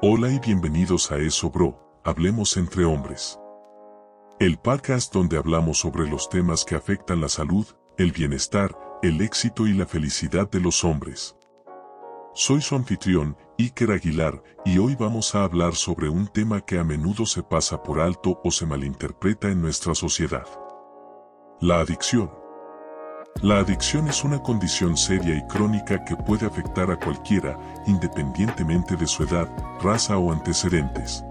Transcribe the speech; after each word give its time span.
Hola 0.00 0.30
y 0.30 0.38
bienvenidos 0.38 1.10
a 1.10 1.16
Eso 1.16 1.50
Bro, 1.50 1.76
Hablemos 2.04 2.56
entre 2.56 2.84
hombres. 2.84 3.36
El 4.38 4.56
podcast 4.56 5.12
donde 5.12 5.36
hablamos 5.36 5.78
sobre 5.78 6.08
los 6.08 6.28
temas 6.28 6.64
que 6.64 6.76
afectan 6.76 7.20
la 7.20 7.28
salud, 7.28 7.66
el 7.96 8.12
bienestar, 8.12 8.78
el 9.02 9.20
éxito 9.20 9.66
y 9.66 9.72
la 9.72 9.86
felicidad 9.86 10.48
de 10.48 10.60
los 10.60 10.84
hombres. 10.84 11.34
Soy 12.32 12.60
su 12.60 12.76
anfitrión, 12.76 13.36
Iker 13.58 13.90
Aguilar, 13.90 14.40
y 14.64 14.78
hoy 14.78 14.94
vamos 14.94 15.34
a 15.34 15.42
hablar 15.42 15.74
sobre 15.74 16.08
un 16.08 16.28
tema 16.28 16.60
que 16.60 16.78
a 16.78 16.84
menudo 16.84 17.26
se 17.26 17.42
pasa 17.42 17.82
por 17.82 17.98
alto 17.98 18.40
o 18.44 18.52
se 18.52 18.66
malinterpreta 18.66 19.48
en 19.48 19.60
nuestra 19.60 19.96
sociedad. 19.96 20.46
La 21.60 21.80
adicción. 21.80 22.30
La 23.42 23.58
adicción 23.58 24.08
es 24.08 24.24
una 24.24 24.42
condición 24.42 24.96
seria 24.96 25.32
y 25.36 25.46
crónica 25.46 26.04
que 26.04 26.16
puede 26.16 26.44
afectar 26.44 26.90
a 26.90 26.98
cualquiera, 26.98 27.56
independientemente 27.86 28.96
de 28.96 29.06
su 29.06 29.22
edad, 29.22 29.48
raza 29.80 30.18
o 30.18 30.32
antecedentes. 30.32 31.24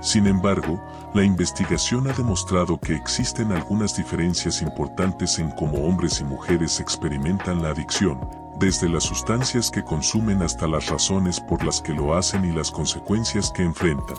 Sin 0.00 0.26
embargo, 0.26 0.82
la 1.14 1.22
investigación 1.22 2.08
ha 2.08 2.12
demostrado 2.14 2.80
que 2.80 2.96
existen 2.96 3.52
algunas 3.52 3.96
diferencias 3.96 4.60
importantes 4.60 5.38
en 5.38 5.52
cómo 5.52 5.86
hombres 5.86 6.20
y 6.20 6.24
mujeres 6.24 6.80
experimentan 6.80 7.62
la 7.62 7.70
adicción, 7.70 8.28
desde 8.58 8.88
las 8.88 9.04
sustancias 9.04 9.70
que 9.70 9.84
consumen 9.84 10.42
hasta 10.42 10.66
las 10.66 10.88
razones 10.88 11.38
por 11.38 11.64
las 11.64 11.80
que 11.80 11.92
lo 11.92 12.16
hacen 12.16 12.44
y 12.44 12.50
las 12.50 12.72
consecuencias 12.72 13.52
que 13.52 13.62
enfrentan. 13.62 14.16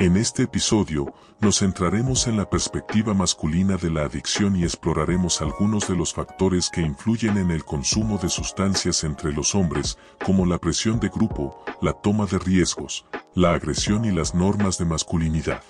En 0.00 0.16
este 0.16 0.42
episodio, 0.42 1.14
nos 1.40 1.60
centraremos 1.60 2.26
en 2.26 2.36
la 2.36 2.50
perspectiva 2.50 3.14
masculina 3.14 3.76
de 3.76 3.92
la 3.92 4.02
adicción 4.02 4.56
y 4.56 4.64
exploraremos 4.64 5.40
algunos 5.40 5.86
de 5.86 5.94
los 5.94 6.12
factores 6.12 6.68
que 6.68 6.80
influyen 6.80 7.38
en 7.38 7.52
el 7.52 7.64
consumo 7.64 8.18
de 8.18 8.28
sustancias 8.28 9.04
entre 9.04 9.32
los 9.32 9.54
hombres, 9.54 9.96
como 10.24 10.46
la 10.46 10.58
presión 10.58 10.98
de 10.98 11.10
grupo, 11.10 11.64
la 11.80 11.92
toma 11.92 12.26
de 12.26 12.40
riesgos, 12.40 13.06
la 13.34 13.52
agresión 13.52 14.04
y 14.04 14.10
las 14.10 14.34
normas 14.34 14.78
de 14.78 14.84
masculinidad. 14.84 15.62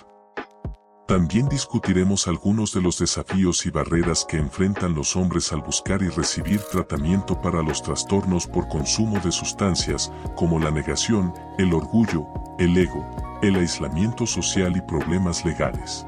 También 1.07 1.47
discutiremos 1.47 2.27
algunos 2.27 2.73
de 2.73 2.81
los 2.81 2.97
desafíos 2.97 3.67
y 3.67 3.69
barreras 3.69 4.25
que 4.25 4.37
enfrentan 4.37 4.95
los 4.95 5.15
hombres 5.15 5.53
al 5.53 5.61
buscar 5.61 6.01
y 6.01 6.09
recibir 6.09 6.59
tratamiento 6.71 7.39
para 7.39 7.61
los 7.61 7.83
trastornos 7.83 8.47
por 8.47 8.67
consumo 8.67 9.19
de 9.19 9.31
sustancias, 9.31 10.11
como 10.35 10.59
la 10.59 10.71
negación, 10.71 11.31
el 11.59 11.75
orgullo, 11.75 12.25
el 12.57 12.75
ego, 12.75 13.05
el 13.43 13.55
aislamiento 13.55 14.25
social 14.25 14.75
y 14.77 14.81
problemas 14.81 15.45
legales. 15.45 16.07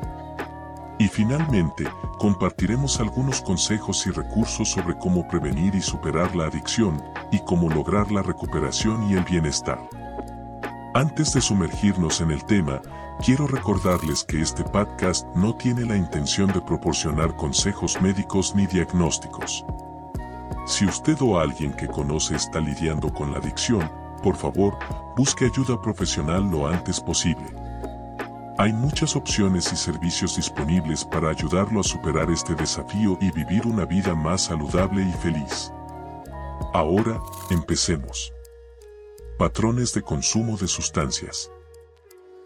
Y 0.97 1.07
finalmente, 1.07 1.87
compartiremos 2.17 2.99
algunos 2.99 3.41
consejos 3.41 4.07
y 4.07 4.09
recursos 4.09 4.67
sobre 4.67 4.97
cómo 4.97 5.27
prevenir 5.27 5.75
y 5.75 5.81
superar 5.81 6.35
la 6.35 6.45
adicción, 6.45 7.03
y 7.31 7.37
cómo 7.41 7.69
lograr 7.69 8.11
la 8.11 8.23
recuperación 8.23 9.07
y 9.11 9.13
el 9.13 9.23
bienestar. 9.25 9.79
Antes 10.97 11.31
de 11.33 11.41
sumergirnos 11.41 12.21
en 12.21 12.31
el 12.31 12.43
tema, 12.43 12.81
quiero 13.23 13.45
recordarles 13.45 14.23
que 14.23 14.41
este 14.41 14.63
podcast 14.63 15.27
no 15.35 15.55
tiene 15.55 15.85
la 15.85 15.95
intención 15.95 16.51
de 16.51 16.59
proporcionar 16.59 17.35
consejos 17.35 18.01
médicos 18.01 18.55
ni 18.55 18.65
diagnósticos. 18.65 19.63
Si 20.65 20.87
usted 20.87 21.15
o 21.21 21.39
alguien 21.39 21.73
que 21.73 21.85
conoce 21.85 22.35
está 22.35 22.59
lidiando 22.59 23.13
con 23.13 23.31
la 23.31 23.37
adicción, 23.37 23.87
por 24.23 24.37
favor, 24.37 24.75
busque 25.15 25.45
ayuda 25.45 25.79
profesional 25.79 26.49
lo 26.49 26.65
antes 26.65 26.99
posible. 26.99 27.45
Hay 28.57 28.73
muchas 28.73 29.15
opciones 29.15 29.71
y 29.71 29.75
servicios 29.75 30.37
disponibles 30.37 31.05
para 31.05 31.29
ayudarlo 31.29 31.81
a 31.81 31.83
superar 31.83 32.31
este 32.31 32.55
desafío 32.55 33.19
y 33.21 33.29
vivir 33.29 33.67
una 33.67 33.85
vida 33.85 34.15
más 34.15 34.45
saludable 34.45 35.03
y 35.03 35.11
feliz. 35.11 35.71
Ahora, 36.73 37.19
empecemos. 37.51 38.33
Patrones 39.37 39.93
de 39.93 40.01
consumo 40.01 40.57
de 40.57 40.67
sustancias. 40.67 41.51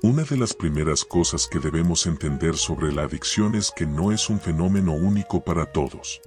Una 0.03 0.23
de 0.23 0.35
las 0.35 0.53
primeras 0.53 1.05
cosas 1.05 1.47
que 1.47 1.59
debemos 1.59 2.05
entender 2.05 2.57
sobre 2.57 2.91
la 2.91 3.03
adicción 3.03 3.55
es 3.55 3.71
que 3.73 3.85
no 3.85 4.11
es 4.11 4.29
un 4.29 4.41
fenómeno 4.41 4.91
único 4.91 5.41
para 5.41 5.65
todos. 5.71 6.19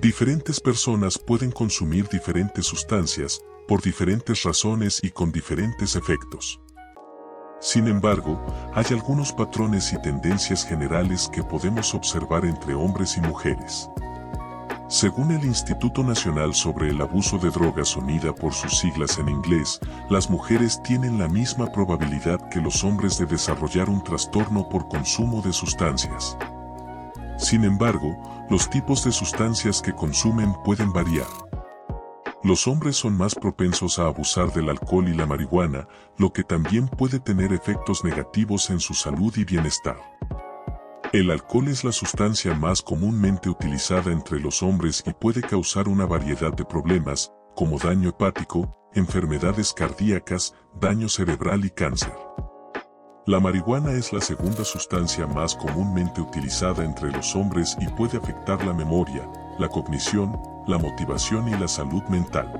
Diferentes 0.00 0.58
personas 0.58 1.18
pueden 1.18 1.50
consumir 1.50 2.08
diferentes 2.08 2.64
sustancias, 2.64 3.42
por 3.66 3.82
diferentes 3.82 4.42
razones 4.42 5.00
y 5.02 5.10
con 5.10 5.32
diferentes 5.32 5.96
efectos. 5.96 6.58
Sin 7.60 7.88
embargo, 7.88 8.40
hay 8.72 8.86
algunos 8.92 9.34
patrones 9.34 9.92
y 9.92 10.00
tendencias 10.00 10.64
generales 10.64 11.28
que 11.30 11.44
podemos 11.44 11.94
observar 11.94 12.46
entre 12.46 12.72
hombres 12.72 13.18
y 13.18 13.20
mujeres. 13.20 13.90
Según 14.88 15.32
el 15.32 15.44
Instituto 15.44 16.02
Nacional 16.02 16.54
sobre 16.54 16.88
el 16.88 17.02
Abuso 17.02 17.36
de 17.36 17.50
Drogas 17.50 17.94
unida 17.94 18.34
por 18.34 18.54
sus 18.54 18.78
siglas 18.78 19.18
en 19.18 19.28
inglés, 19.28 19.78
las 20.08 20.30
mujeres 20.30 20.82
tienen 20.82 21.18
la 21.18 21.28
misma 21.28 21.70
probabilidad 21.70 22.48
que 22.48 22.62
los 22.62 22.82
hombres 22.84 23.18
de 23.18 23.26
desarrollar 23.26 23.90
un 23.90 24.02
trastorno 24.02 24.66
por 24.70 24.88
consumo 24.88 25.42
de 25.42 25.52
sustancias. 25.52 26.38
Sin 27.36 27.64
embargo, 27.64 28.16
los 28.48 28.70
tipos 28.70 29.04
de 29.04 29.12
sustancias 29.12 29.82
que 29.82 29.92
consumen 29.92 30.54
pueden 30.64 30.90
variar. 30.90 31.28
Los 32.42 32.66
hombres 32.66 32.96
son 32.96 33.14
más 33.14 33.34
propensos 33.34 33.98
a 33.98 34.06
abusar 34.06 34.54
del 34.54 34.70
alcohol 34.70 35.06
y 35.06 35.12
la 35.12 35.26
marihuana, 35.26 35.86
lo 36.16 36.32
que 36.32 36.44
también 36.44 36.88
puede 36.88 37.20
tener 37.20 37.52
efectos 37.52 38.04
negativos 38.04 38.70
en 38.70 38.80
su 38.80 38.94
salud 38.94 39.36
y 39.36 39.44
bienestar. 39.44 39.98
El 41.10 41.30
alcohol 41.30 41.68
es 41.68 41.84
la 41.84 41.92
sustancia 41.92 42.52
más 42.52 42.82
comúnmente 42.82 43.48
utilizada 43.48 44.12
entre 44.12 44.38
los 44.40 44.62
hombres 44.62 45.02
y 45.06 45.14
puede 45.14 45.40
causar 45.40 45.88
una 45.88 46.04
variedad 46.04 46.52
de 46.52 46.66
problemas, 46.66 47.32
como 47.56 47.78
daño 47.78 48.10
hepático, 48.10 48.76
enfermedades 48.92 49.72
cardíacas, 49.72 50.54
daño 50.78 51.08
cerebral 51.08 51.64
y 51.64 51.70
cáncer. 51.70 52.12
La 53.24 53.40
marihuana 53.40 53.92
es 53.92 54.12
la 54.12 54.20
segunda 54.20 54.66
sustancia 54.66 55.26
más 55.26 55.54
comúnmente 55.54 56.20
utilizada 56.20 56.84
entre 56.84 57.10
los 57.10 57.34
hombres 57.34 57.74
y 57.80 57.86
puede 57.86 58.18
afectar 58.18 58.62
la 58.66 58.74
memoria, 58.74 59.26
la 59.58 59.68
cognición, 59.68 60.38
la 60.66 60.76
motivación 60.76 61.48
y 61.48 61.52
la 61.52 61.68
salud 61.68 62.02
mental. 62.10 62.52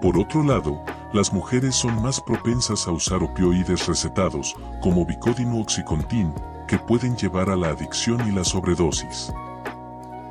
Por 0.00 0.16
otro 0.16 0.44
lado, 0.44 0.84
las 1.12 1.32
mujeres 1.32 1.74
son 1.74 2.00
más 2.00 2.20
propensas 2.20 2.86
a 2.86 2.92
usar 2.92 3.24
opioides 3.24 3.88
recetados, 3.88 4.54
como 4.80 5.04
Vicodin 5.04 5.52
o 5.52 5.62
Oxycontin, 5.62 6.32
que 6.70 6.78
pueden 6.78 7.16
llevar 7.16 7.50
a 7.50 7.56
la 7.56 7.70
adicción 7.70 8.28
y 8.28 8.30
la 8.30 8.44
sobredosis. 8.44 9.32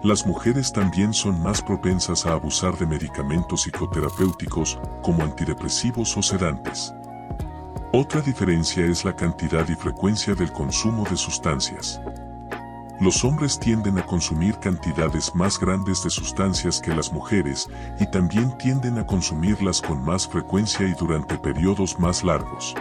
Las 0.03 0.25
mujeres 0.25 0.71
también 0.71 1.13
son 1.13 1.43
más 1.43 1.61
propensas 1.61 2.25
a 2.25 2.31
abusar 2.31 2.77
de 2.77 2.85
medicamentos 2.85 3.63
psicoterapéuticos, 3.63 4.79
como 5.01 5.21
antidepresivos 5.23 6.15
o 6.15 6.21
sedantes. 6.21 6.93
Otra 7.91 8.21
diferencia 8.21 8.85
es 8.85 9.03
la 9.03 9.13
cantidad 9.17 9.67
y 9.67 9.75
frecuencia 9.75 10.33
del 10.33 10.53
consumo 10.53 11.03
de 11.09 11.17
sustancias. 11.17 11.99
Los 13.01 13.25
hombres 13.25 13.59
tienden 13.59 13.97
a 13.97 14.05
consumir 14.05 14.59
cantidades 14.59 15.35
más 15.35 15.59
grandes 15.59 16.05
de 16.05 16.09
sustancias 16.09 16.79
que 16.79 16.95
las 16.95 17.11
mujeres 17.11 17.67
y 17.99 18.09
también 18.09 18.57
tienden 18.57 18.97
a 18.97 19.05
consumirlas 19.05 19.81
con 19.81 20.01
más 20.01 20.25
frecuencia 20.25 20.87
y 20.87 20.93
durante 20.93 21.37
periodos 21.37 21.99
más 21.99 22.23
largos. 22.23 22.75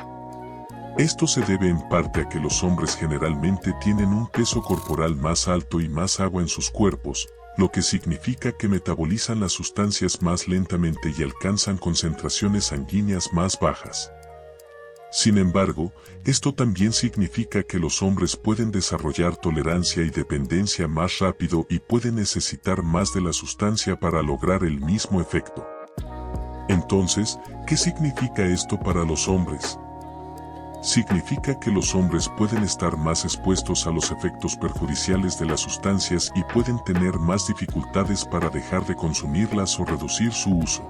Esto 0.99 1.29
se 1.29 1.43
debe 1.43 1.69
en 1.69 1.89
parte 1.89 2.23
a 2.23 2.29
que 2.29 2.41
los 2.41 2.65
hombres 2.65 2.97
generalmente 2.97 3.73
tienen 3.81 4.09
un 4.09 4.27
peso 4.27 4.61
corporal 4.63 5.15
más 5.15 5.47
alto 5.47 5.81
y 5.81 5.89
más 5.89 6.19
agua 6.19 6.43
en 6.43 6.49
sus 6.49 6.71
cuerpos, 6.71 7.29
lo 7.57 7.71
que 7.71 7.83
significa 7.83 8.51
que 8.51 8.67
metabolizan 8.67 9.39
las 9.39 9.53
sustancias 9.53 10.21
más 10.23 10.49
lentamente 10.49 11.15
y 11.17 11.23
alcanzan 11.23 11.79
concentraciones 11.79 12.65
sanguíneas 12.65 13.33
más 13.33 13.61
bajas. 13.61 14.11
Sin 15.13 15.39
embargo, 15.39 15.93
esto 16.25 16.53
también 16.53 16.93
significa 16.93 17.63
que 17.63 17.79
los 17.79 18.03
hombres 18.03 18.35
pueden 18.35 18.73
desarrollar 18.73 19.37
tolerancia 19.37 20.03
y 20.03 20.11
dependencia 20.11 20.89
más 20.89 21.21
rápido 21.21 21.65
y 21.71 21.79
pueden 21.79 22.17
necesitar 22.17 22.83
más 22.83 23.15
de 23.15 23.21
la 23.21 23.33
sustancia 23.33 24.01
para 24.01 24.21
lograr 24.21 24.65
el 24.65 24.81
mismo 24.81 25.21
efecto. 25.21 25.65
Entonces, 26.69 27.39
¿qué 27.69 27.77
significa 27.77 28.45
esto 28.45 28.81
para 28.81 29.05
los 29.05 29.29
hombres? 29.29 29.79
Significa 30.81 31.59
que 31.59 31.73
los 31.73 31.95
hombres 31.95 32.31
pueden 32.37 32.63
estar 32.63 32.97
más 32.97 33.25
expuestos 33.25 33.87
a 33.87 33.91
los 33.91 34.13
efectos 34.13 34.57
perjudiciales 34.57 35.39
de 35.39 35.47
las 35.47 35.61
sustancias 35.61 36.31
y 36.37 36.45
pueden 36.45 36.79
tener 36.85 37.19
más 37.19 37.49
dificultades 37.49 38.25
para 38.25 38.49
dejar 38.49 38.87
de 38.87 38.95
consumirlas 38.95 39.79
o 39.81 39.85
reducir 39.85 40.33
su 40.33 40.51
uso. 40.51 40.89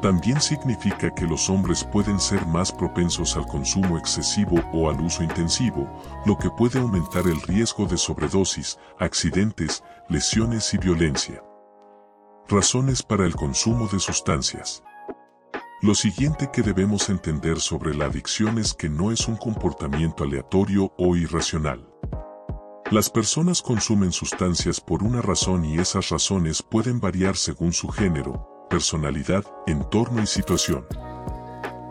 También 0.00 0.40
significa 0.40 1.12
que 1.12 1.26
los 1.26 1.50
hombres 1.50 1.84
pueden 1.84 2.18
ser 2.18 2.46
más 2.46 2.72
propensos 2.72 3.36
al 3.36 3.46
consumo 3.46 3.98
excesivo 3.98 4.62
o 4.72 4.88
al 4.88 5.00
uso 5.00 5.22
intensivo, 5.22 5.86
lo 6.24 6.38
que 6.38 6.50
puede 6.50 6.78
aumentar 6.78 7.26
el 7.26 7.40
riesgo 7.42 7.84
de 7.86 7.98
sobredosis, 7.98 8.78
accidentes, 8.98 9.82
lesiones 10.08 10.72
y 10.72 10.78
violencia. 10.78 11.42
Razones 12.48 13.02
para 13.02 13.26
el 13.26 13.34
consumo 13.34 13.88
de 13.88 13.98
sustancias. 13.98 14.82
Lo 15.80 15.94
siguiente 15.94 16.50
que 16.52 16.62
debemos 16.62 17.08
entender 17.08 17.60
sobre 17.60 17.94
la 17.94 18.06
adicción 18.06 18.58
es 18.58 18.74
que 18.74 18.88
no 18.88 19.12
es 19.12 19.28
un 19.28 19.36
comportamiento 19.36 20.24
aleatorio 20.24 20.92
o 20.98 21.14
irracional. 21.14 21.88
Las 22.90 23.08
personas 23.08 23.62
consumen 23.62 24.10
sustancias 24.10 24.80
por 24.80 25.04
una 25.04 25.22
razón 25.22 25.64
y 25.64 25.78
esas 25.78 26.08
razones 26.08 26.62
pueden 26.62 26.98
variar 26.98 27.36
según 27.36 27.72
su 27.72 27.86
género, 27.90 28.66
personalidad, 28.68 29.44
entorno 29.68 30.20
y 30.20 30.26
situación. 30.26 30.84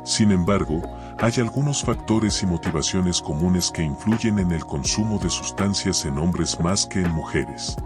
Sin 0.04 0.34
embargo, 0.34 0.82
hay 1.20 1.34
algunos 1.38 1.82
factores 1.82 2.44
y 2.44 2.46
motivaciones 2.46 3.22
comunes 3.22 3.72
que 3.72 3.84
influyen 3.84 4.40
en 4.40 4.52
el 4.52 4.66
consumo 4.66 5.18
de 5.18 5.30
sustancias 5.30 6.04
en 6.04 6.18
hombres 6.18 6.60
más 6.60 6.86
que 6.86 7.00
en 7.00 7.12
mujeres. 7.12 7.78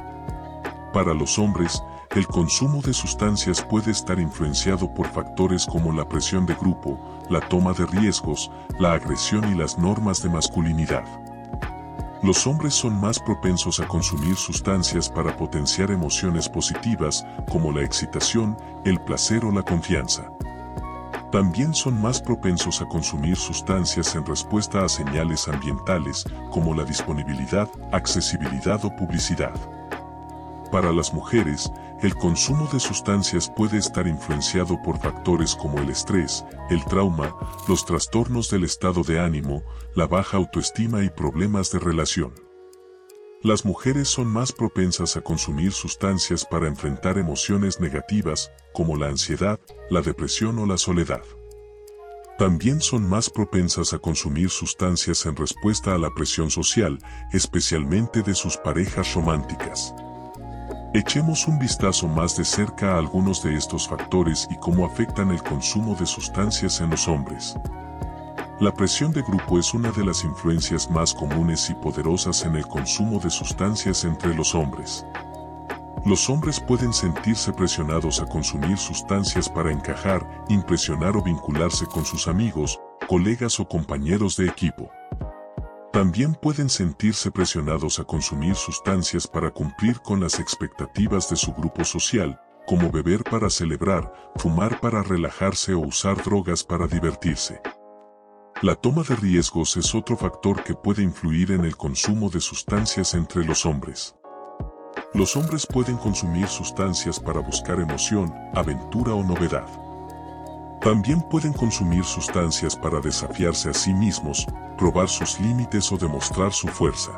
Para 0.93 1.13
los 1.13 1.37
hombres, 1.37 1.79
el 2.15 2.27
consumo 2.27 2.81
de 2.81 2.93
sustancias 2.93 3.61
puede 3.61 3.91
estar 3.91 4.19
influenciado 4.19 4.93
por 4.93 5.07
factores 5.07 5.65
como 5.65 5.93
la 5.93 6.07
presión 6.07 6.45
de 6.45 6.53
grupo, 6.55 6.99
la 7.29 7.39
toma 7.39 7.71
de 7.71 7.85
riesgos, 7.85 8.51
la 8.79 8.93
agresión 8.93 9.49
y 9.49 9.55
las 9.55 9.77
normas 9.77 10.21
de 10.21 10.29
masculinidad. 10.29 11.05
Los 12.21 12.45
hombres 12.45 12.73
son 12.73 12.99
más 12.99 13.17
propensos 13.17 13.79
a 13.79 13.87
consumir 13.87 14.35
sustancias 14.35 15.09
para 15.09 15.35
potenciar 15.37 15.89
emociones 15.89 16.49
positivas 16.49 17.25
como 17.49 17.71
la 17.71 17.81
excitación, 17.81 18.57
el 18.83 18.99
placer 18.99 19.45
o 19.45 19.51
la 19.51 19.63
confianza. 19.63 20.29
También 21.31 21.73
son 21.73 21.99
más 22.01 22.21
propensos 22.21 22.81
a 22.81 22.85
consumir 22.89 23.37
sustancias 23.37 24.15
en 24.15 24.25
respuesta 24.25 24.83
a 24.83 24.89
señales 24.89 25.47
ambientales 25.47 26.25
como 26.49 26.75
la 26.75 26.83
disponibilidad, 26.83 27.69
accesibilidad 27.93 28.83
o 28.83 28.93
publicidad. 28.97 29.53
Para 30.71 30.93
las 30.93 31.13
mujeres, 31.13 31.71
el 32.01 32.15
consumo 32.15 32.67
de 32.73 32.79
sustancias 32.79 33.51
puede 33.55 33.77
estar 33.77 34.07
influenciado 34.07 34.81
por 34.81 34.99
factores 34.99 35.55
como 35.55 35.79
el 35.79 35.89
estrés, 35.89 36.43
el 36.71 36.83
trauma, 36.85 37.35
los 37.67 37.85
trastornos 37.85 38.49
del 38.49 38.63
estado 38.63 39.03
de 39.03 39.19
ánimo, 39.19 39.63
la 39.93 40.07
baja 40.07 40.37
autoestima 40.37 41.03
y 41.03 41.09
problemas 41.09 41.71
de 41.71 41.77
relación. 41.79 42.33
Las 43.43 43.65
mujeres 43.65 44.07
son 44.07 44.27
más 44.27 44.51
propensas 44.51 45.15
a 45.15 45.21
consumir 45.21 45.73
sustancias 45.73 46.45
para 46.45 46.67
enfrentar 46.67 47.17
emociones 47.19 47.79
negativas, 47.79 48.51
como 48.73 48.97
la 48.97 49.07
ansiedad, 49.07 49.59
la 49.89 50.01
depresión 50.01 50.57
o 50.57 50.65
la 50.65 50.77
soledad. 50.77 51.23
También 52.39 52.81
son 52.81 53.07
más 53.07 53.29
propensas 53.29 53.93
a 53.93 53.99
consumir 53.99 54.49
sustancias 54.49 55.27
en 55.27 55.35
respuesta 55.35 55.93
a 55.93 55.99
la 55.99 56.09
presión 56.11 56.49
social, 56.49 56.97
especialmente 57.31 58.23
de 58.23 58.33
sus 58.33 58.57
parejas 58.57 59.13
románticas. 59.13 59.93
Echemos 60.93 61.47
un 61.47 61.57
vistazo 61.57 62.09
más 62.09 62.35
de 62.35 62.43
cerca 62.43 62.95
a 62.95 62.97
algunos 62.97 63.41
de 63.41 63.55
estos 63.55 63.87
factores 63.87 64.45
y 64.51 64.57
cómo 64.57 64.85
afectan 64.85 65.31
el 65.31 65.41
consumo 65.41 65.95
de 65.95 66.05
sustancias 66.05 66.81
en 66.81 66.89
los 66.89 67.07
hombres. 67.07 67.55
La 68.59 68.73
presión 68.73 69.13
de 69.13 69.21
grupo 69.21 69.57
es 69.57 69.73
una 69.73 69.89
de 69.91 70.03
las 70.03 70.25
influencias 70.25 70.91
más 70.91 71.13
comunes 71.13 71.69
y 71.69 71.75
poderosas 71.75 72.43
en 72.43 72.57
el 72.57 72.67
consumo 72.67 73.21
de 73.21 73.29
sustancias 73.29 74.03
entre 74.03 74.35
los 74.35 74.53
hombres. 74.53 75.05
Los 76.05 76.29
hombres 76.29 76.59
pueden 76.59 76.91
sentirse 76.91 77.53
presionados 77.53 78.19
a 78.19 78.25
consumir 78.25 78.77
sustancias 78.77 79.47
para 79.47 79.71
encajar, 79.71 80.27
impresionar 80.49 81.15
o 81.15 81.23
vincularse 81.23 81.85
con 81.85 82.03
sus 82.03 82.27
amigos, 82.27 82.81
colegas 83.07 83.61
o 83.61 83.65
compañeros 83.65 84.35
de 84.35 84.47
equipo. 84.47 84.91
También 85.91 86.35
pueden 86.35 86.69
sentirse 86.69 87.31
presionados 87.31 87.99
a 87.99 88.05
consumir 88.05 88.55
sustancias 88.55 89.27
para 89.27 89.51
cumplir 89.51 89.99
con 89.99 90.21
las 90.21 90.39
expectativas 90.39 91.29
de 91.29 91.35
su 91.35 91.53
grupo 91.53 91.83
social, 91.83 92.39
como 92.65 92.89
beber 92.89 93.25
para 93.25 93.49
celebrar, 93.49 94.31
fumar 94.37 94.79
para 94.79 95.03
relajarse 95.03 95.73
o 95.73 95.79
usar 95.79 96.23
drogas 96.23 96.63
para 96.63 96.87
divertirse. 96.87 97.61
La 98.61 98.75
toma 98.75 99.03
de 99.03 99.15
riesgos 99.17 99.75
es 99.75 99.93
otro 99.93 100.15
factor 100.15 100.63
que 100.63 100.75
puede 100.75 101.03
influir 101.03 101.51
en 101.51 101.65
el 101.65 101.75
consumo 101.75 102.29
de 102.29 102.39
sustancias 102.39 103.13
entre 103.13 103.43
los 103.43 103.65
hombres. 103.65 104.15
Los 105.13 105.35
hombres 105.35 105.67
pueden 105.67 105.97
consumir 105.97 106.47
sustancias 106.47 107.19
para 107.19 107.41
buscar 107.41 107.81
emoción, 107.81 108.33
aventura 108.53 109.13
o 109.13 109.23
novedad. 109.23 109.67
También 110.81 111.21
pueden 111.21 111.53
consumir 111.53 112.03
sustancias 112.03 112.75
para 112.75 112.99
desafiarse 112.99 113.69
a 113.69 113.73
sí 113.73 113.93
mismos, 113.93 114.47
probar 114.79 115.07
sus 115.07 115.39
límites 115.39 115.91
o 115.91 115.97
demostrar 115.97 116.51
su 116.51 116.67
fuerza. 116.67 117.11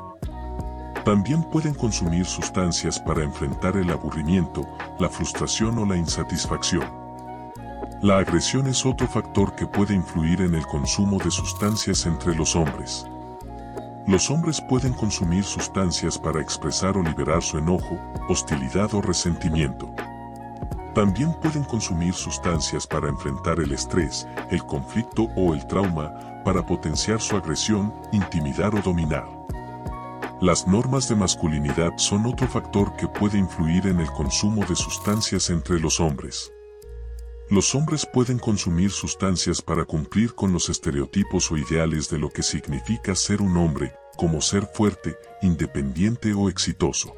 También 1.06 1.42
pueden 1.44 1.74
consumir 1.74 2.25
sustancias 2.25 3.00
para 3.00 3.24
enfrentar 3.24 3.77
el 3.77 3.89
aburrimiento, 3.89 4.68
la 5.00 5.07
frustración 5.07 5.77
o 5.77 5.86
la 5.86 5.95
insatisfacción. 5.95 6.83
La 8.01 8.18
agresión 8.18 8.68
es 8.68 8.86
otro 8.86 9.07
factor 9.07 9.56
que 9.56 9.66
puede 9.66 9.94
influir 9.94 10.42
en 10.42 10.56
el 10.56 10.66
consumo 10.68 11.18
de 11.19 11.31
sustancias 11.31 12.06
entre 12.06 12.36
los 12.36 12.57
hombres. 12.57 13.06
Los 14.07 14.30
hombres 14.30 14.59
pueden 14.59 14.92
consumir 14.92 15.45
sustancias 15.45 16.18
para 16.18 16.42
expresar 16.42 16.98
o 16.98 17.01
liberar 17.01 17.42
su 17.42 17.57
enojo, 17.57 17.98
hostilidad 18.27 18.94
o 18.94 19.01
resentimiento. 19.01 19.93
También 20.94 21.34
pueden 21.42 21.63
consumir 21.63 22.13
sustancias 22.13 22.86
para 22.86 23.10
enfrentar 23.10 23.60
el 23.60 23.72
estrés, 23.72 24.28
el 24.51 24.63
conflicto 24.63 25.24
o 25.36 25.56
el 25.56 25.66
trauma, 25.68 26.44
para 26.45 26.66
potenciar 26.66 27.19
su 27.19 27.36
agresión, 27.36 27.94
intimidar 28.12 28.75
o 28.75 28.81
dominar. 28.81 29.25
Las 30.40 30.68
normas 30.68 31.07
de 31.10 31.16
masculinidad 31.16 31.92
son 31.98 32.25
otro 32.25 32.48
factor 32.48 32.95
que 32.95 33.07
puede 33.07 33.38
influir 33.38 33.88
en 33.88 34.01
el 34.01 34.12
consumo 34.12 34.66
de 34.66 34.75
sustancias 34.75 35.50
entre 35.50 35.80
los 35.80 36.00
hombres. 36.00 36.51
Los 37.50 37.74
hombres 37.75 38.06
pueden 38.06 38.40
consumir 38.40 38.92
sustancias 38.92 39.62
para 39.62 39.86
cumplir 39.86 40.36
con 40.36 40.54
los 40.54 40.69
estereotipos 40.69 41.51
o 41.51 41.57
ideales 41.57 42.10
de 42.10 42.19
lo 42.19 42.30
que 42.30 42.44
significa 42.44 43.16
ser 43.16 43.42
un 43.42 43.57
hombre, 43.57 43.94
como 44.16 44.42
ser 44.42 44.68
fuerte, 44.74 45.16
independiente 45.42 46.34
o 46.34 46.50
exitoso. 46.50 47.16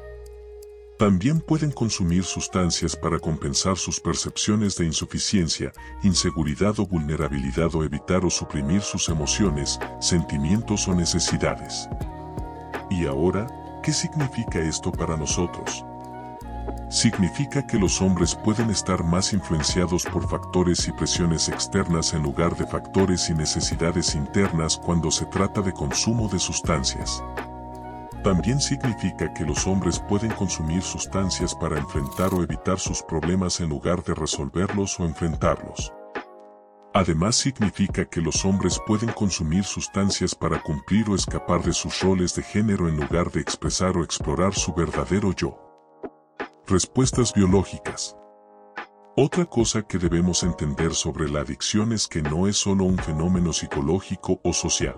También 0.98 1.40
pueden 1.40 1.72
consumir 1.72 2.24
sustancias 2.24 2.96
para 2.96 3.18
compensar 3.18 3.76
sus 3.76 4.00
percepciones 4.00 4.76
de 4.76 4.86
insuficiencia, 4.86 5.70
inseguridad 6.02 6.80
o 6.80 6.86
vulnerabilidad 6.86 7.74
o 7.74 7.84
evitar 7.84 8.24
o 8.24 8.30
suprimir 8.30 8.80
sus 8.80 9.10
emociones, 9.10 9.78
sentimientos 10.00 10.88
o 10.88 10.94
necesidades. 10.94 11.86
¿Y 12.88 13.04
ahora, 13.04 13.46
qué 13.82 13.92
significa 13.92 14.58
esto 14.58 14.90
para 14.90 15.18
nosotros? 15.18 15.84
Significa 16.88 17.66
que 17.66 17.78
los 17.78 18.00
hombres 18.00 18.34
pueden 18.34 18.70
estar 18.70 19.04
más 19.04 19.34
influenciados 19.34 20.04
por 20.04 20.26
factores 20.26 20.88
y 20.88 20.92
presiones 20.92 21.50
externas 21.50 22.14
en 22.14 22.22
lugar 22.22 22.56
de 22.56 22.66
factores 22.66 23.28
y 23.28 23.34
necesidades 23.34 24.14
internas 24.14 24.78
cuando 24.78 25.10
se 25.10 25.26
trata 25.26 25.60
de 25.60 25.74
consumo 25.74 26.26
de 26.28 26.38
sustancias. 26.38 27.22
También 28.26 28.60
significa 28.60 29.32
que 29.32 29.44
los 29.44 29.68
hombres 29.68 30.00
pueden 30.00 30.32
consumir 30.32 30.82
sustancias 30.82 31.54
para 31.54 31.78
enfrentar 31.78 32.34
o 32.34 32.42
evitar 32.42 32.80
sus 32.80 33.00
problemas 33.00 33.60
en 33.60 33.68
lugar 33.68 34.02
de 34.02 34.14
resolverlos 34.14 34.98
o 34.98 35.04
enfrentarlos. 35.04 35.92
Además 36.92 37.36
significa 37.36 38.04
que 38.04 38.20
los 38.20 38.44
hombres 38.44 38.80
pueden 38.84 39.10
consumir 39.12 39.62
sustancias 39.62 40.34
para 40.34 40.60
cumplir 40.60 41.08
o 41.08 41.14
escapar 41.14 41.62
de 41.62 41.72
sus 41.72 42.00
roles 42.00 42.34
de 42.34 42.42
género 42.42 42.88
en 42.88 42.96
lugar 42.96 43.30
de 43.30 43.40
expresar 43.40 43.96
o 43.96 44.02
explorar 44.02 44.54
su 44.54 44.74
verdadero 44.74 45.32
yo. 45.32 45.56
Respuestas 46.66 47.32
biológicas. 47.32 48.16
Otra 49.16 49.44
cosa 49.44 49.82
que 49.82 49.98
debemos 49.98 50.42
entender 50.42 50.94
sobre 50.94 51.28
la 51.28 51.42
adicción 51.42 51.92
es 51.92 52.08
que 52.08 52.22
no 52.22 52.48
es 52.48 52.56
solo 52.56 52.86
un 52.86 52.98
fenómeno 52.98 53.52
psicológico 53.52 54.40
o 54.42 54.52
social. 54.52 54.96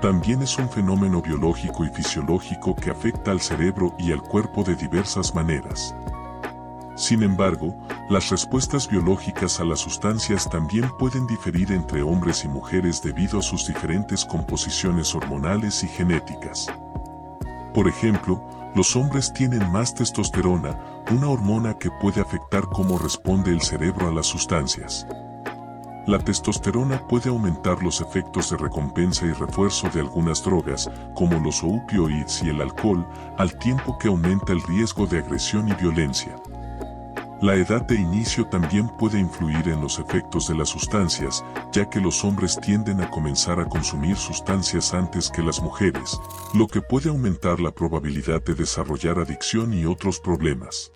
También 0.00 0.42
es 0.42 0.56
un 0.58 0.68
fenómeno 0.68 1.20
biológico 1.20 1.84
y 1.84 1.88
fisiológico 1.90 2.74
que 2.74 2.90
afecta 2.90 3.30
al 3.30 3.40
cerebro 3.40 3.94
y 3.98 4.12
al 4.12 4.22
cuerpo 4.22 4.64
de 4.64 4.74
diversas 4.74 5.34
maneras. 5.34 5.94
Sin 6.96 7.22
embargo, 7.22 7.74
las 8.10 8.28
respuestas 8.28 8.88
biológicas 8.88 9.58
a 9.60 9.64
las 9.64 9.80
sustancias 9.80 10.48
también 10.50 10.90
pueden 10.98 11.26
diferir 11.26 11.72
entre 11.72 12.02
hombres 12.02 12.44
y 12.44 12.48
mujeres 12.48 13.00
debido 13.02 13.38
a 13.38 13.42
sus 13.42 13.66
diferentes 13.66 14.24
composiciones 14.24 15.14
hormonales 15.14 15.82
y 15.82 15.88
genéticas. 15.88 16.66
Por 17.72 17.88
ejemplo, 17.88 18.42
los 18.74 18.96
hombres 18.96 19.32
tienen 19.32 19.70
más 19.72 19.94
testosterona, 19.94 20.78
una 21.10 21.28
hormona 21.28 21.78
que 21.78 21.90
puede 22.02 22.20
afectar 22.20 22.64
cómo 22.66 22.98
responde 22.98 23.50
el 23.50 23.62
cerebro 23.62 24.08
a 24.08 24.12
las 24.12 24.26
sustancias. 24.26 25.06
La 26.10 26.18
testosterona 26.18 27.06
puede 27.06 27.28
aumentar 27.28 27.84
los 27.84 28.00
efectos 28.00 28.50
de 28.50 28.56
recompensa 28.56 29.26
y 29.26 29.32
refuerzo 29.32 29.88
de 29.90 30.00
algunas 30.00 30.42
drogas, 30.42 30.90
como 31.14 31.38
los 31.38 31.62
opioides 31.62 32.42
y 32.42 32.48
el 32.48 32.60
alcohol, 32.60 33.06
al 33.38 33.56
tiempo 33.60 33.96
que 33.96 34.08
aumenta 34.08 34.52
el 34.52 34.60
riesgo 34.60 35.06
de 35.06 35.18
agresión 35.20 35.68
y 35.68 35.72
violencia. 35.74 36.34
La 37.40 37.54
edad 37.54 37.82
de 37.82 37.94
inicio 37.94 38.44
también 38.48 38.88
puede 38.98 39.20
influir 39.20 39.68
en 39.68 39.80
los 39.80 40.00
efectos 40.00 40.48
de 40.48 40.56
las 40.56 40.70
sustancias, 40.70 41.44
ya 41.70 41.88
que 41.88 42.00
los 42.00 42.24
hombres 42.24 42.58
tienden 42.60 43.00
a 43.02 43.08
comenzar 43.08 43.60
a 43.60 43.66
consumir 43.66 44.16
sustancias 44.16 44.92
antes 44.92 45.30
que 45.30 45.44
las 45.44 45.62
mujeres, 45.62 46.18
lo 46.54 46.66
que 46.66 46.82
puede 46.82 47.08
aumentar 47.08 47.60
la 47.60 47.70
probabilidad 47.70 48.42
de 48.42 48.56
desarrollar 48.56 49.20
adicción 49.20 49.72
y 49.72 49.86
otros 49.86 50.18
problemas. 50.18 50.90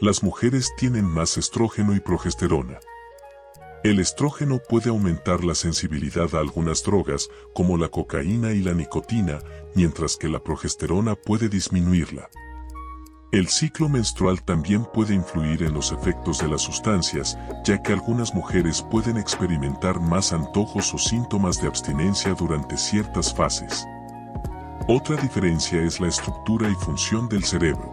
Las 0.00 0.24
mujeres 0.24 0.72
tienen 0.76 1.04
más 1.04 1.36
estrógeno 1.38 1.94
y 1.94 2.00
progesterona. 2.00 2.80
El 3.84 4.00
estrógeno 4.00 4.58
puede 4.58 4.90
aumentar 4.90 5.44
la 5.44 5.54
sensibilidad 5.54 6.34
a 6.34 6.40
algunas 6.40 6.82
drogas, 6.82 7.28
como 7.54 7.76
la 7.76 7.88
cocaína 7.88 8.52
y 8.52 8.60
la 8.60 8.74
nicotina, 8.74 9.38
mientras 9.76 10.16
que 10.16 10.28
la 10.28 10.42
progesterona 10.42 11.14
puede 11.14 11.48
disminuirla. 11.48 12.28
El 13.30 13.46
ciclo 13.46 13.88
menstrual 13.88 14.42
también 14.42 14.84
puede 14.86 15.14
influir 15.14 15.62
en 15.62 15.74
los 15.74 15.92
efectos 15.92 16.40
de 16.40 16.48
las 16.48 16.62
sustancias, 16.62 17.38
ya 17.64 17.80
que 17.80 17.92
algunas 17.92 18.34
mujeres 18.34 18.82
pueden 18.90 19.16
experimentar 19.16 20.00
más 20.00 20.32
antojos 20.32 20.92
o 20.92 20.98
síntomas 20.98 21.60
de 21.60 21.68
abstinencia 21.68 22.34
durante 22.34 22.76
ciertas 22.76 23.32
fases. 23.32 23.86
Otra 24.88 25.16
diferencia 25.16 25.80
es 25.82 26.00
la 26.00 26.08
estructura 26.08 26.68
y 26.68 26.74
función 26.74 27.28
del 27.28 27.44
cerebro. 27.44 27.92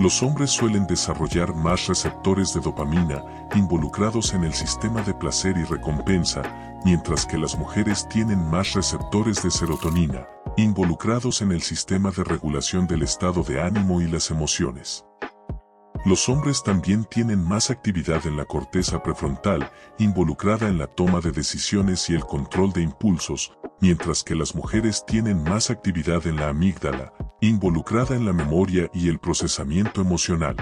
Los 0.00 0.22
hombres 0.22 0.50
suelen 0.50 0.86
desarrollar 0.86 1.54
más 1.54 1.86
receptores 1.86 2.54
de 2.54 2.60
dopamina 2.60 3.22
involucrados 3.54 4.32
en 4.32 4.44
el 4.44 4.54
sistema 4.54 5.02
de 5.02 5.12
placer 5.12 5.58
y 5.58 5.64
recompensa, 5.64 6.80
mientras 6.86 7.26
que 7.26 7.36
las 7.36 7.58
mujeres 7.58 8.08
tienen 8.08 8.48
más 8.48 8.72
receptores 8.72 9.42
de 9.42 9.50
serotonina, 9.50 10.26
involucrados 10.56 11.42
en 11.42 11.52
el 11.52 11.60
sistema 11.60 12.10
de 12.12 12.24
regulación 12.24 12.86
del 12.86 13.02
estado 13.02 13.42
de 13.42 13.60
ánimo 13.60 14.00
y 14.00 14.08
las 14.08 14.30
emociones. 14.30 15.04
Los 16.06 16.30
hombres 16.30 16.62
también 16.62 17.04
tienen 17.04 17.44
más 17.46 17.68
actividad 17.68 18.26
en 18.26 18.38
la 18.38 18.46
corteza 18.46 19.02
prefrontal, 19.02 19.70
involucrada 19.98 20.68
en 20.68 20.78
la 20.78 20.86
toma 20.86 21.20
de 21.20 21.30
decisiones 21.30 22.08
y 22.08 22.14
el 22.14 22.24
control 22.24 22.72
de 22.72 22.80
impulsos, 22.80 23.52
mientras 23.82 24.24
que 24.24 24.34
las 24.34 24.54
mujeres 24.54 25.04
tienen 25.06 25.42
más 25.42 25.68
actividad 25.68 26.26
en 26.26 26.36
la 26.36 26.48
amígdala, 26.48 27.12
involucrada 27.48 28.14
en 28.14 28.26
la 28.26 28.32
memoria 28.34 28.90
y 28.92 29.08
el 29.08 29.18
procesamiento 29.18 30.02
emocional. 30.02 30.56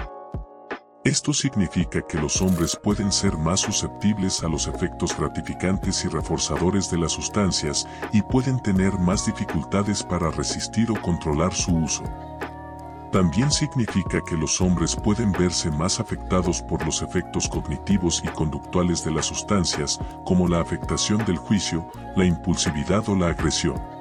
Esto 1.03 1.33
significa 1.33 2.01
que 2.07 2.17
los 2.17 2.41
hombres 2.41 2.77
pueden 2.81 3.11
ser 3.11 3.37
más 3.37 3.61
susceptibles 3.61 4.43
a 4.43 4.47
los 4.47 4.67
efectos 4.67 5.17
gratificantes 5.17 6.05
y 6.05 6.07
reforzadores 6.07 6.89
de 6.89 6.97
las 6.97 7.11
sustancias 7.11 7.87
y 8.13 8.21
pueden 8.21 8.61
tener 8.61 8.93
más 8.99 9.25
dificultades 9.25 10.03
para 10.03 10.31
resistir 10.31 10.89
o 10.91 11.01
controlar 11.01 11.53
su 11.53 11.75
uso. 11.75 12.03
También 13.11 13.51
significa 13.51 14.21
que 14.25 14.37
los 14.37 14.61
hombres 14.61 14.95
pueden 14.95 15.31
verse 15.31 15.71
más 15.71 15.99
afectados 15.99 16.61
por 16.61 16.85
los 16.85 17.01
efectos 17.01 17.49
cognitivos 17.49 18.21
y 18.23 18.27
conductuales 18.27 19.03
de 19.03 19.11
las 19.11 19.25
sustancias, 19.25 19.99
como 20.25 20.47
la 20.47 20.61
afectación 20.61 21.25
del 21.25 21.37
juicio, 21.37 21.89
la 22.15 22.25
impulsividad 22.25 23.09
o 23.09 23.15
la 23.15 23.29
agresión. 23.29 23.98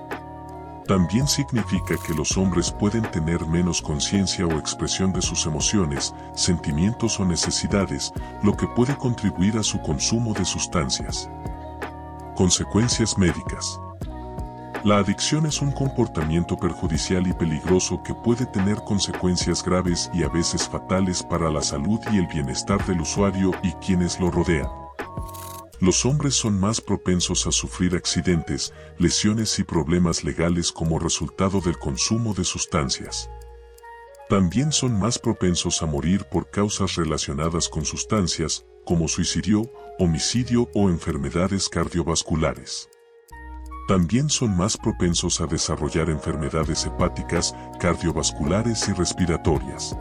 También 0.88 1.28
significa 1.28 1.97
que 1.99 2.14
los 2.14 2.38
hombres 2.38 2.73
pueden 2.73 3.02
tener 3.11 3.47
menos 3.47 3.83
conciencia 3.83 4.47
o 4.47 4.59
expresión 4.59 5.12
de 5.12 5.21
sus 5.21 5.45
emociones, 5.45 6.14
sentimientos 6.35 7.21
o 7.21 7.26
necesidades, 7.26 8.11
lo 8.42 8.57
que 8.57 8.66
puede 8.68 8.97
contribuir 8.97 9.59
a 9.59 9.62
su 9.62 9.83
consumo 9.83 10.33
de 10.33 10.47
sustancias. 10.47 11.28
Consecuencias 12.35 13.18
médicas. 13.18 13.78
La 14.83 14.97
adicción 14.97 15.45
es 15.45 15.61
un 15.61 15.73
comportamiento 15.73 16.57
perjudicial 16.57 17.26
y 17.26 17.35
peligroso 17.35 18.02
que 18.02 18.14
puede 18.14 18.47
tener 18.47 18.76
consecuencias 18.76 19.62
graves 19.62 20.11
y 20.14 20.23
a 20.23 20.30
veces 20.30 20.66
fatales 20.66 21.23
para 21.23 21.50
la 21.50 21.61
salud 21.61 22.00
y 22.11 22.16
el 22.16 22.28
bienestar 22.28 22.83
del 22.87 23.02
usuario 23.02 23.50
y 23.62 23.73
quienes 23.73 24.18
lo 24.18 24.30
rodean. 24.30 24.88
Los 25.81 26.05
hombres 26.05 26.35
son 26.35 26.59
más 26.59 26.81
propensos 26.81 27.47
a 27.47 27.53
sufrir 27.53 27.95
accidentes, 27.95 28.73
lesiones 28.99 29.59
y 29.61 29.65
problemas 29.65 30.25
legales 30.25 30.73
como 30.73 30.99
resultado 30.99 31.61
del 31.61 31.79
consumo 31.79 32.35
de 32.35 32.43
sustancias. 32.45 33.31
También 34.29 34.73
son 34.73 34.99
más 34.99 35.21
propensos 35.21 35.81
a 35.83 35.87
morir 35.87 36.25
por 36.25 36.51
causas 36.51 36.97
relacionadas 36.97 37.69
con 37.69 37.85
sustancias, 37.85 38.67
como 38.85 39.07
suicidio, 39.07 39.71
homicidio 40.01 40.69
o 40.75 40.89
enfermedades 40.89 41.69
cardiovasculares. 41.69 42.89
También 43.87 44.29
son 44.29 44.57
más 44.57 44.77
propensos 44.77 45.41
a 45.41 45.47
desarrollar 45.47 46.11
enfermedades 46.11 46.85
hepáticas, 46.87 47.55
cardiovasculares 47.79 48.87
y 48.89 48.93
respiratorias. 48.93 49.97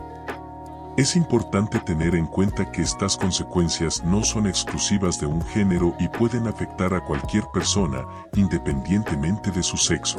Es 0.98 1.14
importante 1.14 1.78
tener 1.78 2.16
en 2.16 2.26
cuenta 2.26 2.72
que 2.72 2.82
estas 2.82 3.16
consecuencias 3.16 4.02
no 4.02 4.24
son 4.24 4.48
exclusivas 4.48 5.20
de 5.20 5.26
un 5.26 5.40
género 5.46 5.94
y 6.00 6.08
pueden 6.08 6.48
afectar 6.48 6.92
a 6.92 7.04
cualquier 7.04 7.44
persona, 7.54 8.04
independientemente 8.34 9.52
de 9.52 9.62
su 9.62 9.76
sexo. 9.76 10.18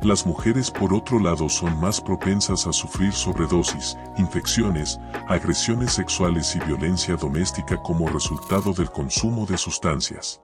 Las 0.00 0.26
mujeres 0.26 0.70
por 0.70 0.94
otro 0.94 1.18
lado 1.18 1.48
son 1.48 1.76
más 1.80 2.00
propensas 2.00 2.68
a 2.68 2.72
sufrir 2.72 3.12
sobredosis, 3.12 3.98
infecciones, 4.16 5.00
agresiones 5.26 5.92
sexuales 5.92 6.54
y 6.54 6.60
violencia 6.60 7.16
doméstica 7.16 7.76
como 7.82 8.06
resultado 8.06 8.74
del 8.74 8.90
consumo 8.90 9.44
de 9.44 9.58
sustancias. 9.58 10.40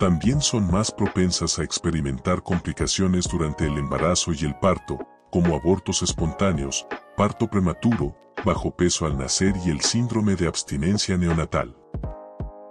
También 0.00 0.40
son 0.40 0.68
más 0.72 0.90
propensas 0.90 1.60
a 1.60 1.62
experimentar 1.62 2.42
complicaciones 2.42 3.28
durante 3.28 3.64
el 3.64 3.78
embarazo 3.78 4.32
y 4.32 4.44
el 4.44 4.56
parto, 4.56 4.98
como 5.30 5.54
abortos 5.54 6.02
espontáneos, 6.02 6.84
parto 7.16 7.48
prematuro, 7.48 8.16
bajo 8.44 8.74
peso 8.74 9.06
al 9.06 9.16
nacer 9.16 9.54
y 9.64 9.70
el 9.70 9.80
síndrome 9.80 10.34
de 10.34 10.48
abstinencia 10.48 11.16
neonatal. 11.16 11.76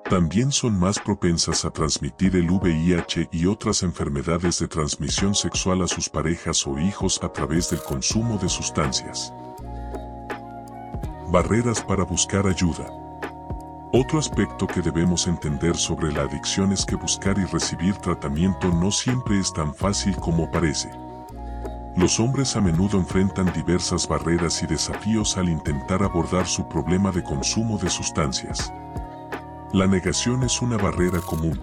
También 0.10 0.52
son 0.52 0.78
más 0.78 1.00
propensas 1.00 1.66
a 1.66 1.72
transmitir 1.72 2.36
el 2.36 2.52
VIH 2.52 3.30
y 3.32 3.46
otras 3.46 3.84
enfermedades 3.84 4.60
de 4.60 4.68
transmisión 4.68 5.34
sexual 5.34 5.82
a 5.82 5.88
sus 5.88 6.10
parejas 6.10 6.68
o 6.68 6.78
hijos 6.78 7.20
a 7.24 7.32
través 7.32 7.70
del 7.70 7.82
consumo 7.82 8.38
de 8.38 8.50
sustancias. 8.50 9.34
Barreras 11.30 11.82
para 11.82 12.04
buscar 12.04 12.46
ayuda. 12.46 12.86
Otro 13.94 14.20
aspecto 14.20 14.68
que 14.68 14.82
debemos 14.82 15.26
entender 15.26 15.78
sobre 15.78 16.12
la 16.12 16.24
adicción 16.24 16.72
es 16.74 16.86
que 16.86 16.96
buscar 16.96 17.40
y 17.40 17.46
recibir 17.46 17.96
tratamiento 17.96 18.68
no 18.68 18.92
siempre 18.92 19.40
es 19.40 19.54
tan 19.54 19.74
fácil 19.74 20.16
como 20.18 20.52
parece. 20.52 21.03
Los 21.96 22.20
hombres 22.20 22.56
a 22.56 22.62
menudo 22.62 22.98
enfrentan 22.98 23.54
diversas 23.54 24.08
barreras 24.08 24.64
y 24.64 24.68
desafíos 24.68 25.38
al 25.38 25.48
intentar 25.48 26.02
abordar 26.02 26.48
su 26.48 26.68
problema 26.68 27.12
de 27.12 27.22
consumo 27.22 27.78
de 27.78 27.90
sustancias. 27.90 28.74
La 29.74 29.86
negación 29.86 30.42
es 30.42 30.60
una 30.62 30.78
barrera 30.78 31.20
común. 31.20 31.60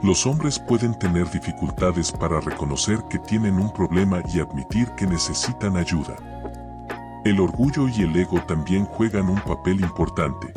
Los 0.00 0.26
hombres 0.26 0.60
pueden 0.60 0.96
tener 0.96 1.28
dificultades 1.28 2.12
para 2.12 2.40
reconocer 2.40 3.02
que 3.10 3.18
tienen 3.18 3.58
un 3.58 3.72
problema 3.72 4.20
y 4.32 4.38
admitir 4.38 4.90
que 4.92 5.06
necesitan 5.08 5.76
ayuda. 5.76 6.14
El 7.24 7.40
orgullo 7.40 7.88
y 7.88 8.02
el 8.02 8.14
ego 8.14 8.40
también 8.46 8.84
juegan 8.84 9.28
un 9.28 9.40
papel 9.40 9.80
importante. 9.80 10.52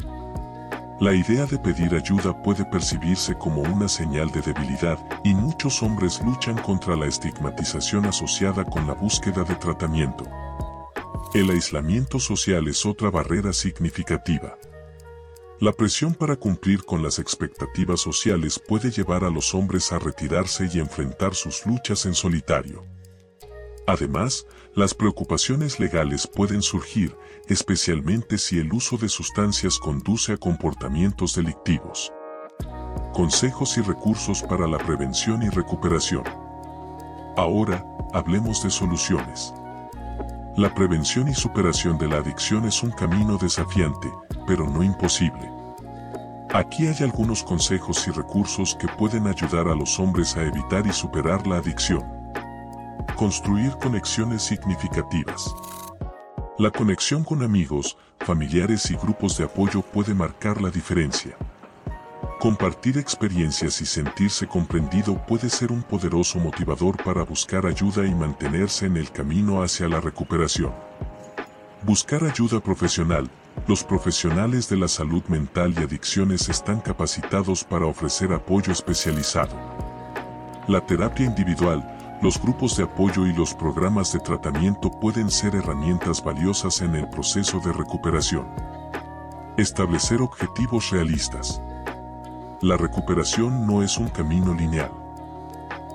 La 0.99 1.13
idea 1.13 1.45
de 1.45 1.57
pedir 1.57 1.95
ayuda 1.95 2.43
puede 2.43 2.65
percibirse 2.65 3.33
como 3.33 3.61
una 3.61 3.87
señal 3.87 4.29
de 4.31 4.41
debilidad 4.41 4.99
y 5.23 5.33
muchos 5.33 5.81
hombres 5.81 6.19
luchan 6.25 6.57
contra 6.57 6.97
la 6.97 7.05
estigmatización 7.05 8.05
asociada 8.05 8.65
con 8.65 8.85
la 8.85 8.95
búsqueda 8.95 9.45
de 9.45 9.55
tratamiento. 9.55 10.25
El 11.33 11.51
aislamiento 11.51 12.19
social 12.19 12.67
es 12.67 12.85
otra 12.85 13.09
barrera 13.09 13.53
significativa. 13.53 14.57
La 15.61 15.71
presión 15.71 16.13
para 16.13 16.35
cumplir 16.35 16.83
con 16.83 17.01
las 17.01 17.17
expectativas 17.17 18.01
sociales 18.01 18.59
puede 18.59 18.91
llevar 18.91 19.23
a 19.23 19.29
los 19.29 19.55
hombres 19.55 19.93
a 19.93 19.99
retirarse 19.99 20.69
y 20.73 20.79
enfrentar 20.79 21.33
sus 21.33 21.65
luchas 21.65 22.05
en 22.07 22.13
solitario. 22.13 22.83
Además, 23.89 24.45
las 24.75 24.93
preocupaciones 24.93 25.79
legales 25.79 26.27
pueden 26.27 26.61
surgir, 26.61 27.17
especialmente 27.47 28.37
si 28.37 28.59
el 28.59 28.71
uso 28.71 28.97
de 28.97 29.09
sustancias 29.09 29.79
conduce 29.79 30.33
a 30.33 30.37
comportamientos 30.37 31.33
delictivos. 31.35 32.13
Consejos 33.13 33.79
y 33.79 33.81
recursos 33.81 34.43
para 34.43 34.67
la 34.67 34.77
prevención 34.77 35.41
y 35.41 35.49
recuperación. 35.49 36.23
Ahora, 37.35 37.83
hablemos 38.13 38.61
de 38.61 38.69
soluciones. 38.69 39.55
La 40.55 40.71
prevención 40.75 41.27
y 41.27 41.33
superación 41.33 41.97
de 41.97 42.09
la 42.09 42.17
adicción 42.17 42.65
es 42.65 42.83
un 42.83 42.91
camino 42.91 43.39
desafiante, 43.39 44.13
pero 44.45 44.69
no 44.69 44.83
imposible. 44.83 45.51
Aquí 46.53 46.85
hay 46.85 46.97
algunos 47.03 47.41
consejos 47.41 48.07
y 48.07 48.11
recursos 48.11 48.75
que 48.75 48.87
pueden 48.87 49.25
ayudar 49.25 49.67
a 49.67 49.73
los 49.73 49.99
hombres 49.99 50.37
a 50.37 50.43
evitar 50.43 50.85
y 50.85 50.93
superar 50.93 51.47
la 51.47 51.57
adicción. 51.57 52.18
Construir 53.19 53.73
conexiones 53.81 54.43
significativas. 54.43 55.53
La 56.57 56.71
conexión 56.71 57.25
con 57.25 57.43
amigos, 57.43 57.97
familiares 58.19 58.89
y 58.91 58.95
grupos 58.95 59.37
de 59.37 59.43
apoyo 59.43 59.81
puede 59.81 60.13
marcar 60.13 60.61
la 60.61 60.69
diferencia. 60.69 61.35
Compartir 62.39 62.97
experiencias 62.97 63.81
y 63.81 63.85
sentirse 63.85 64.47
comprendido 64.47 65.17
puede 65.27 65.49
ser 65.49 65.73
un 65.73 65.83
poderoso 65.83 66.39
motivador 66.39 66.95
para 67.03 67.23
buscar 67.23 67.65
ayuda 67.65 68.05
y 68.05 68.15
mantenerse 68.15 68.85
en 68.85 68.95
el 68.95 69.11
camino 69.11 69.63
hacia 69.63 69.89
la 69.89 69.99
recuperación. 69.99 70.71
Buscar 71.83 72.23
ayuda 72.23 72.61
profesional. 72.61 73.29
Los 73.67 73.83
profesionales 73.83 74.69
de 74.69 74.77
la 74.77 74.87
salud 74.87 75.25
mental 75.25 75.75
y 75.77 75.83
adicciones 75.83 76.47
están 76.47 76.79
capacitados 76.79 77.65
para 77.65 77.85
ofrecer 77.85 78.31
apoyo 78.31 78.71
especializado. 78.71 79.57
La 80.69 80.85
terapia 80.85 81.25
individual, 81.25 81.98
los 82.21 82.41
grupos 82.41 82.75
de 82.75 82.83
apoyo 82.83 83.25
y 83.25 83.33
los 83.33 83.53
programas 83.53 84.11
de 84.11 84.19
tratamiento 84.19 84.91
pueden 84.91 85.31
ser 85.31 85.55
herramientas 85.55 86.21
valiosas 86.21 86.81
en 86.81 86.95
el 86.95 87.07
proceso 87.07 87.61
de 87.61 87.71
recuperación. 87.71 88.45
Establecer 89.55 90.21
objetivos 90.21 90.89
realistas. 90.89 91.61
La 92.61 92.75
recuperación 92.75 93.65
no 93.65 93.83
es 93.83 93.97
un 93.97 94.09
camino 94.09 94.53
lineal. 94.53 94.91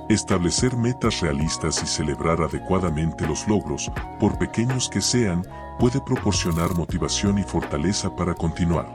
Establecer 0.09 0.77
metas 0.77 1.21
realistas 1.21 1.83
y 1.83 1.87
celebrar 1.87 2.41
adecuadamente 2.41 3.27
los 3.27 3.47
logros, 3.47 3.91
por 4.19 4.39
pequeños 4.39 4.89
que 4.89 5.03
sean, 5.03 5.47
puede 5.79 6.01
proporcionar 6.01 6.75
motivación 6.75 7.39
y 7.39 7.43
fortaleza 7.43 8.15
para 8.15 8.35
continuar. 8.35 8.87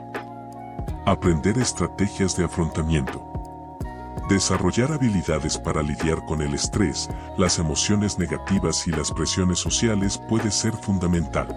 Aprender 1.06 1.58
estrategias 1.58 2.36
de 2.36 2.44
afrontamiento. 2.44 3.30
Desarrollar 4.30 4.92
habilidades 4.92 5.58
para 5.58 5.82
lidiar 5.82 6.24
con 6.24 6.40
el 6.40 6.54
estrés, 6.54 7.10
las 7.36 7.58
emociones 7.58 8.16
negativas 8.16 8.86
y 8.86 8.92
las 8.92 9.10
presiones 9.10 9.58
sociales 9.58 10.20
puede 10.28 10.52
ser 10.52 10.72
fundamental. 10.72 11.48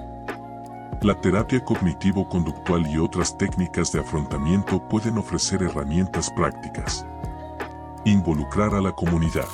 La 1.04 1.22
terapia 1.22 1.64
cognitivo-conductual 1.64 2.88
y 2.88 2.98
otras 2.98 3.38
técnicas 3.38 3.92
de 3.92 4.00
afrontamiento 4.00 4.90
pueden 4.90 5.20
ofrecer 5.20 5.62
herramientas 5.62 6.32
prácticas. 6.36 7.06
Involucrar 8.06 8.74
a 8.74 8.82
la 8.82 8.92
comunidad. 8.94 9.48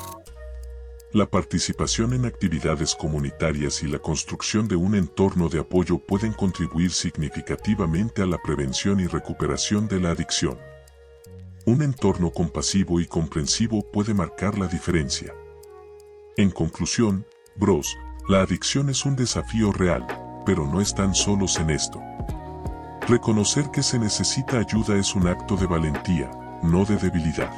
La 1.12 1.26
participación 1.26 2.14
en 2.14 2.24
actividades 2.24 2.96
comunitarias 2.96 3.84
y 3.84 3.88
la 3.88 4.00
construcción 4.00 4.70
de 4.70 4.78
un 4.78 4.96
entorno 4.96 5.50
de 5.50 5.60
apoyo 5.60 6.00
pueden 6.00 6.32
contribuir 6.32 6.92
significativamente 6.92 8.22
a 8.22 8.28
la 8.28 8.38
prevención 8.38 9.02
y 9.02 9.08
recuperación 9.08 9.90
de 9.90 10.00
la 10.00 10.12
adicción. 10.12 10.58
Un 11.70 11.84
entorno 11.84 12.32
compasivo 12.32 13.00
y 13.00 13.06
comprensivo 13.06 13.84
puede 13.84 14.16
marcar 14.16 14.58
la 14.58 14.66
diferencia. 14.66 15.36
En 16.36 16.50
conclusión, 16.50 17.28
bros, 17.58 17.96
la 18.28 18.42
adicción 18.42 18.90
es 18.90 19.06
un 19.06 19.16
desafío 19.16 19.72
real, 19.72 20.04
pero 20.48 20.66
no 20.66 20.82
están 20.82 21.14
solos 21.14 21.60
en 21.60 21.70
esto. 21.70 22.02
Reconocer 23.08 23.70
que 23.70 23.84
se 23.84 24.00
necesita 24.00 24.58
ayuda 24.58 24.98
es 24.98 25.14
un 25.14 25.28
acto 25.28 25.56
de 25.58 25.68
valentía, 25.68 26.32
no 26.64 26.86
de 26.86 26.98
debilidad. 26.98 27.54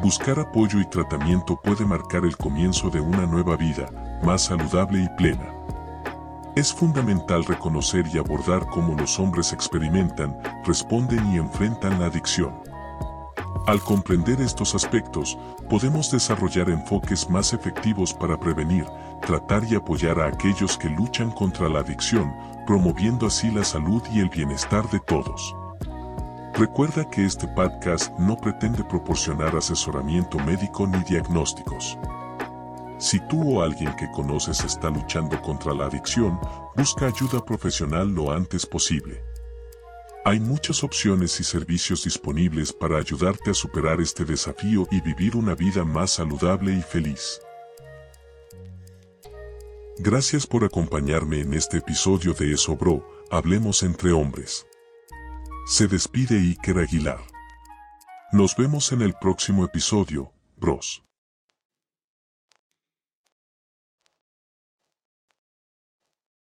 Buscar 0.00 0.38
apoyo 0.38 0.78
y 0.78 0.88
tratamiento 0.88 1.60
puede 1.60 1.84
marcar 1.84 2.24
el 2.24 2.36
comienzo 2.36 2.88
de 2.88 3.00
una 3.00 3.26
nueva 3.26 3.56
vida, 3.56 4.20
más 4.22 4.42
saludable 4.42 5.02
y 5.02 5.08
plena. 5.16 5.52
Es 6.54 6.72
fundamental 6.72 7.44
reconocer 7.46 8.06
y 8.14 8.18
abordar 8.18 8.64
cómo 8.68 8.94
los 8.94 9.18
hombres 9.18 9.52
experimentan, 9.52 10.38
responden 10.64 11.32
y 11.32 11.38
enfrentan 11.38 11.98
la 11.98 12.06
adicción. 12.06 12.71
Al 13.66 13.80
comprender 13.80 14.40
estos 14.40 14.74
aspectos, 14.74 15.38
podemos 15.70 16.10
desarrollar 16.10 16.68
enfoques 16.68 17.30
más 17.30 17.52
efectivos 17.52 18.12
para 18.12 18.38
prevenir, 18.38 18.84
tratar 19.24 19.64
y 19.64 19.76
apoyar 19.76 20.18
a 20.20 20.26
aquellos 20.26 20.76
que 20.76 20.88
luchan 20.88 21.30
contra 21.30 21.68
la 21.68 21.80
adicción, 21.80 22.34
promoviendo 22.66 23.26
así 23.26 23.50
la 23.50 23.62
salud 23.62 24.02
y 24.12 24.18
el 24.18 24.28
bienestar 24.28 24.88
de 24.90 24.98
todos. 25.00 25.54
Recuerda 26.54 27.08
que 27.08 27.24
este 27.24 27.46
podcast 27.48 28.12
no 28.18 28.36
pretende 28.36 28.84
proporcionar 28.84 29.56
asesoramiento 29.56 30.38
médico 30.40 30.86
ni 30.86 30.98
diagnósticos. 31.04 31.96
Si 32.98 33.18
tú 33.28 33.56
o 33.56 33.62
alguien 33.62 33.94
que 33.96 34.10
conoces 34.10 34.62
está 34.62 34.90
luchando 34.90 35.40
contra 35.40 35.72
la 35.72 35.86
adicción, 35.86 36.38
busca 36.76 37.06
ayuda 37.06 37.44
profesional 37.44 38.08
lo 38.08 38.30
antes 38.30 38.66
posible. 38.66 39.31
Hay 40.24 40.38
muchas 40.38 40.84
opciones 40.84 41.40
y 41.40 41.44
servicios 41.44 42.04
disponibles 42.04 42.72
para 42.72 42.98
ayudarte 42.98 43.50
a 43.50 43.54
superar 43.54 44.00
este 44.00 44.24
desafío 44.24 44.86
y 44.90 45.00
vivir 45.00 45.36
una 45.36 45.54
vida 45.54 45.84
más 45.84 46.12
saludable 46.12 46.72
y 46.72 46.80
feliz. 46.80 47.40
Gracias 49.98 50.46
por 50.46 50.64
acompañarme 50.64 51.40
en 51.40 51.54
este 51.54 51.78
episodio 51.78 52.34
de 52.34 52.52
Eso 52.52 52.76
Bro, 52.76 53.04
Hablemos 53.32 53.82
entre 53.82 54.12
hombres. 54.12 54.66
Se 55.66 55.88
despide 55.88 56.36
Iker 56.36 56.78
Aguilar. 56.78 57.20
Nos 58.30 58.54
vemos 58.56 58.92
en 58.92 59.00
el 59.00 59.14
próximo 59.14 59.64
episodio, 59.64 60.34
bros. 60.58 61.02